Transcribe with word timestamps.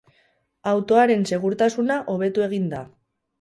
Autoaren 0.71 1.25
segurtasuna 1.33 1.99
hobetu 2.15 2.47
egin 2.49 2.67
da. 2.73 2.83